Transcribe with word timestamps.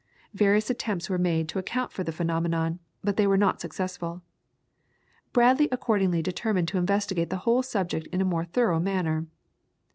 Various 0.33 0.71
attempts 0.71 1.11
were 1.11 1.19
made 1.19 1.47
to 1.49 1.59
account 1.59 1.91
for 1.91 2.03
the 2.03 2.11
phenomenon, 2.11 2.79
but 3.03 3.17
they 3.17 3.27
were 3.27 3.37
not 3.37 3.61
successful. 3.61 4.23
Bradley 5.31 5.69
accordingly 5.71 6.23
determined 6.23 6.69
to 6.69 6.79
investigate 6.79 7.29
the 7.29 7.37
whole 7.45 7.61
subject 7.61 8.07
in 8.07 8.19
a 8.19 8.25
more 8.25 8.45
thorough 8.45 8.79
manner. 8.79 9.27